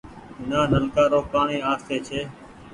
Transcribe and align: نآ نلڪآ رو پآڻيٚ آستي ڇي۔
نآ 0.49 0.59
نلڪآ 0.71 1.03
رو 1.11 1.19
پآڻيٚ 1.31 1.65
آستي 1.71 1.97
ڇي۔ 2.07 2.19